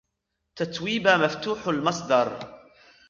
تتويبا 0.55 1.17
مفتوح 1.17 1.67
المصدر. 1.67 2.57